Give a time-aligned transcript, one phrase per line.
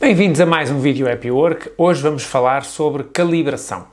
[0.00, 1.72] Bem-vindos a mais um vídeo Happy Work.
[1.76, 3.86] Hoje vamos falar sobre calibração.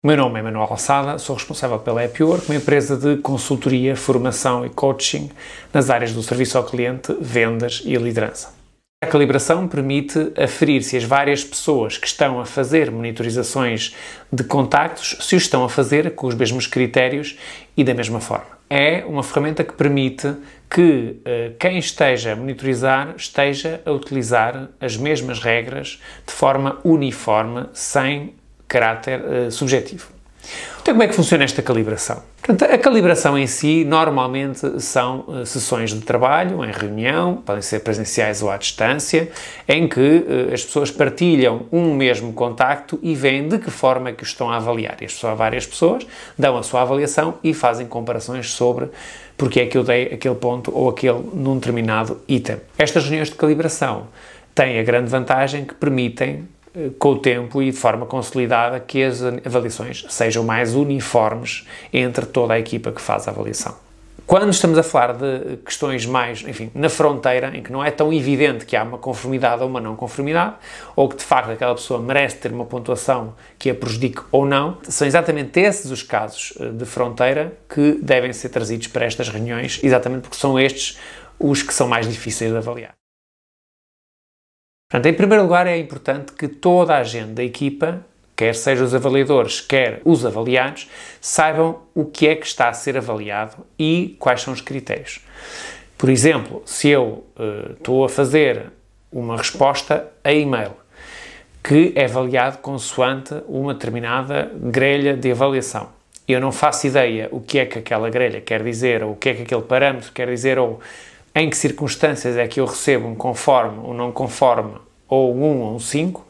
[0.00, 3.96] O meu nome é Manuel Alçada, sou responsável pela Happy Work, uma empresa de consultoria,
[3.96, 5.32] formação e coaching
[5.72, 8.54] nas áreas do serviço ao cliente, vendas e liderança.
[9.02, 13.96] A calibração permite aferir se as várias pessoas que estão a fazer monitorizações
[14.32, 17.36] de contactos se o estão a fazer com os mesmos critérios
[17.76, 18.54] e da mesma forma.
[18.76, 20.34] É uma ferramenta que permite
[20.68, 27.68] que uh, quem esteja a monitorizar esteja a utilizar as mesmas regras de forma uniforme,
[27.72, 28.34] sem
[28.66, 30.13] caráter uh, subjetivo.
[30.82, 32.22] Então, como é que funciona esta calibração?
[32.42, 37.80] Portanto, a calibração em si normalmente são uh, sessões de trabalho, em reunião, podem ser
[37.80, 39.30] presenciais ou à distância,
[39.66, 44.12] em que uh, as pessoas partilham um mesmo contacto e veem de que forma é
[44.12, 44.96] que o estão a avaliar.
[45.00, 46.06] E as pessoas, várias pessoas
[46.38, 48.90] dão a sua avaliação e fazem comparações sobre
[49.36, 52.56] porque é que eu dei aquele ponto ou aquele num determinado item.
[52.78, 54.08] Estas reuniões de calibração
[54.54, 56.48] têm a grande vantagem que permitem
[56.98, 62.54] com o tempo e de forma consolidada que as avaliações sejam mais uniformes entre toda
[62.54, 63.84] a equipa que faz a avaliação.
[64.26, 68.10] Quando estamos a falar de questões mais, enfim, na fronteira, em que não é tão
[68.10, 70.54] evidente que há uma conformidade ou uma não conformidade,
[70.96, 74.78] ou que de facto aquela pessoa merece ter uma pontuação que a prejudique ou não,
[74.84, 79.78] são exatamente esses os casos eh, de fronteira que devem ser trazidos para estas reuniões,
[79.82, 80.98] exatamente porque são estes
[81.38, 82.94] os que são mais difíceis de avaliar.
[84.94, 88.06] Portanto, em primeiro lugar, é importante que toda a gente da equipa,
[88.36, 90.88] quer sejam os avaliadores, quer os avaliados,
[91.20, 95.18] saibam o que é que está a ser avaliado e quais são os critérios.
[95.98, 98.66] Por exemplo, se eu uh, estou a fazer
[99.10, 100.70] uma resposta a e-mail
[101.60, 105.88] que é avaliado consoante uma determinada grelha de avaliação.
[106.28, 109.28] Eu não faço ideia o que é que aquela grelha quer dizer, ou o que
[109.28, 110.80] é que aquele parâmetro quer dizer, ou
[111.34, 114.74] em que circunstâncias é que eu recebo um conforme, um não conforme,
[115.08, 116.26] ou um 1 ou um 5,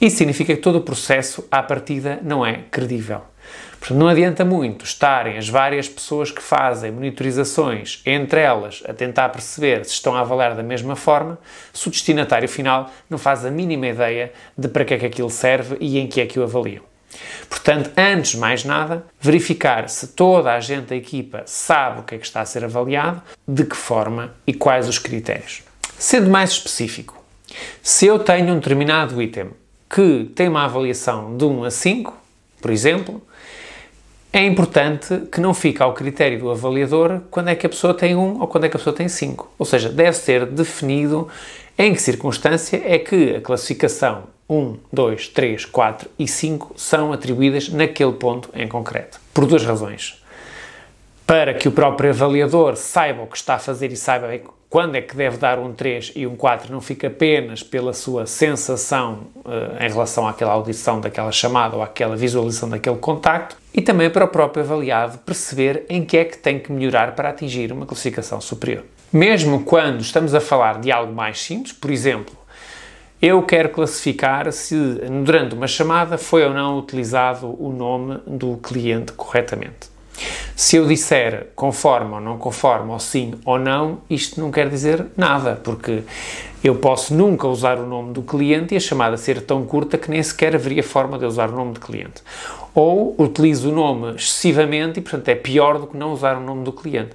[0.00, 3.20] isso significa que todo o processo, à partida, não é credível.
[3.78, 9.28] Portanto, não adianta muito estarem as várias pessoas que fazem monitorizações, entre elas, a tentar
[9.30, 11.38] perceber se estão a avaliar da mesma forma,
[11.72, 15.30] se o destinatário final não faz a mínima ideia de para que é que aquilo
[15.30, 16.89] serve e em que é que o avaliam.
[17.48, 22.14] Portanto, antes de mais nada, verificar se toda a gente da equipa sabe o que
[22.14, 25.62] é que está a ser avaliado, de que forma e quais os critérios.
[25.98, 27.22] Sendo mais específico,
[27.82, 29.50] se eu tenho um determinado item
[29.88, 32.16] que tem uma avaliação de 1 a 5,
[32.60, 33.22] por exemplo,
[34.32, 38.14] é importante que não fique ao critério do avaliador quando é que a pessoa tem
[38.14, 39.52] 1 ou quando é que a pessoa tem 5.
[39.58, 41.28] Ou seja, deve ser definido
[41.76, 47.68] em que circunstância é que a classificação 1, 2, 3, 4 e 5 são atribuídas
[47.68, 49.20] naquele ponto em concreto.
[49.34, 50.19] Por duas razões.
[51.30, 54.26] Para que o próprio avaliador saiba o que está a fazer e saiba
[54.68, 58.26] quando é que deve dar um 3 e um 4, não fica apenas pela sua
[58.26, 64.10] sensação uh, em relação àquela audição daquela chamada ou àquela visualização daquele contacto, e também
[64.10, 67.86] para o próprio avaliado perceber em que é que tem que melhorar para atingir uma
[67.86, 68.82] classificação superior.
[69.12, 72.34] Mesmo quando estamos a falar de algo mais simples, por exemplo,
[73.22, 74.74] eu quero classificar se
[75.24, 79.89] durante uma chamada foi ou não utilizado o nome do cliente corretamente.
[80.60, 85.06] Se eu disser conforme ou não conforme, ou sim ou não, isto não quer dizer
[85.16, 86.02] nada, porque
[86.62, 90.10] eu posso nunca usar o nome do cliente e a chamada ser tão curta que
[90.10, 92.22] nem sequer haveria forma de usar o nome do cliente.
[92.74, 96.62] Ou utilizo o nome excessivamente e, portanto, é pior do que não usar o nome
[96.62, 97.12] do cliente.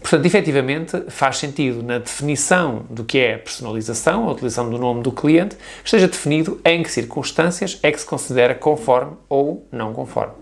[0.00, 5.12] Portanto, efetivamente, faz sentido na definição do que é personalização, a utilização do nome do
[5.12, 10.41] cliente, esteja definido em que circunstâncias é que se considera conforme ou não conforme.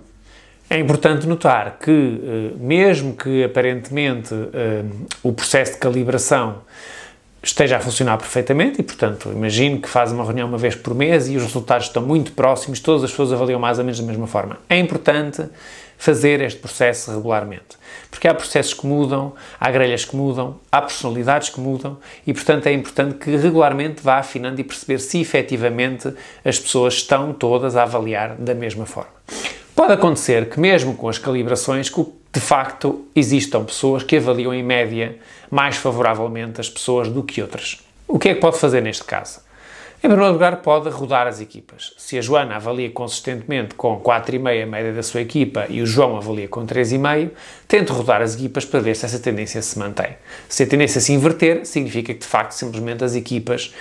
[0.73, 4.85] É importante notar que, eh, mesmo que aparentemente eh,
[5.21, 6.59] o processo de calibração
[7.43, 11.29] esteja a funcionar perfeitamente e, portanto, imagino que faz uma reunião uma vez por mês
[11.29, 14.29] e os resultados estão muito próximos, todas as pessoas avaliam mais ou menos da mesma
[14.29, 14.59] forma.
[14.69, 15.43] É importante
[15.99, 17.77] fazer este processo regularmente,
[18.09, 22.69] porque há processos que mudam, há grelhas que mudam, há personalidades que mudam e, portanto,
[22.69, 26.15] é importante que regularmente vá afinando e perceber se efetivamente
[26.45, 29.11] as pessoas estão todas a avaliar da mesma forma.
[29.81, 34.63] Pode acontecer que, mesmo com as calibrações, que de facto existam pessoas que avaliam em
[34.63, 35.17] média
[35.51, 37.81] mais favoravelmente as pessoas do que outras.
[38.07, 39.41] O que é que pode fazer neste caso?
[40.05, 41.95] Em primeiro lugar, pode rodar as equipas.
[41.97, 46.19] Se a Joana avalia consistentemente com 4,5 a média da sua equipa e o João
[46.19, 47.31] avalia com 3,5,
[47.67, 50.11] tente rodar as equipas para ver se essa tendência se mantém.
[50.47, 53.75] Se a tendência se inverter, significa que de facto simplesmente as equipas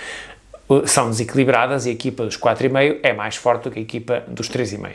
[0.66, 4.24] uh, são desequilibradas e a equipa dos 4,5 é mais forte do que a equipa
[4.26, 4.94] dos 3,5.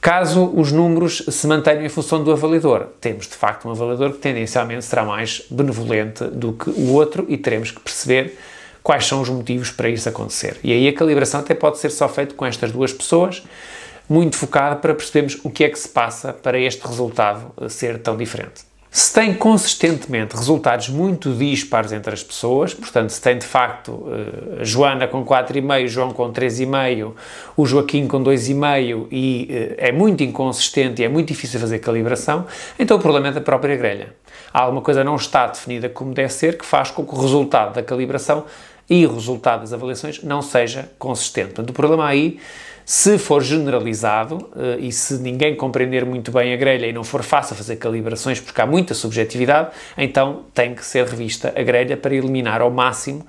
[0.00, 4.18] Caso os números se mantenham em função do avaliador, temos de facto um avaliador que
[4.18, 8.38] tendencialmente será mais benevolente do que o outro e teremos que perceber
[8.82, 10.56] quais são os motivos para isso acontecer.
[10.64, 13.42] E aí a calibração até pode ser só feita com estas duas pessoas,
[14.08, 18.16] muito focada para percebermos o que é que se passa para este resultado ser tão
[18.16, 18.69] diferente.
[18.92, 24.60] Se tem consistentemente resultados muito dispares entre as pessoas, portanto, se tem de facto a
[24.60, 27.12] eh, Joana com 4,5, João com 3,5,
[27.56, 32.46] o Joaquim com 2,5 e eh, é muito inconsistente e é muito difícil fazer calibração,
[32.80, 34.12] então o problema é da própria grelha.
[34.52, 37.74] Há alguma coisa não está definida como deve ser que faz com que o resultado
[37.74, 38.44] da calibração
[38.88, 41.50] e o resultado das avaliações não seja consistente.
[41.50, 42.40] Portanto, o problema aí
[42.92, 47.22] se for generalizado uh, e se ninguém compreender muito bem a grelha e não for
[47.22, 52.12] fácil fazer calibrações porque há muita subjetividade, então tem que ser revista a grelha para
[52.12, 53.24] eliminar ao máximo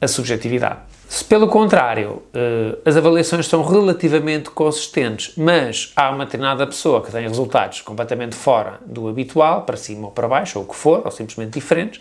[0.00, 0.78] a subjetividade.
[1.08, 7.10] Se pelo contrário uh, as avaliações são relativamente consistentes, mas há uma determinada pessoa que
[7.10, 11.02] tem resultados completamente fora do habitual, para cima ou para baixo, ou o que for,
[11.04, 12.00] ou simplesmente diferentes,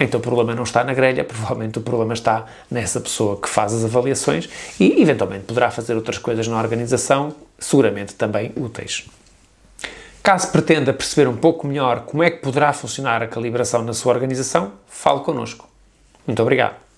[0.00, 3.74] então o problema não está na grelha, provavelmente o problema está nessa pessoa que faz
[3.74, 4.48] as avaliações
[4.80, 9.06] e eventualmente poderá fazer outras coisas na organização, seguramente também úteis.
[10.22, 14.14] Caso pretenda perceber um pouco melhor como é que poderá funcionar a calibração na sua
[14.14, 15.68] organização, fale connosco.
[16.26, 16.89] Muito obrigado.